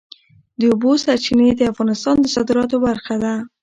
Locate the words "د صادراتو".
2.21-2.75